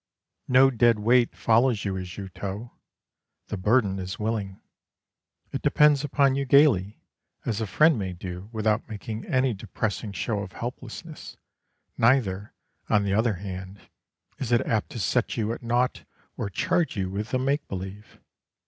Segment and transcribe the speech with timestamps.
[0.47, 2.71] No dead weight follows you as you tow.
[3.49, 4.59] The burden is willing;
[5.51, 7.03] it depends upon you gaily,
[7.45, 11.37] as a friend may do without making any depressing show of helplessness;
[11.99, 12.51] neither,
[12.89, 13.79] on the other hand,
[14.39, 16.03] is it apt to set you at naught
[16.35, 18.17] or charge you with a make believe.